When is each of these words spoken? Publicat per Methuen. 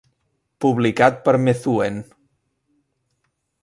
Publicat 0.65 1.21
per 1.29 1.35
Methuen. 1.45 2.03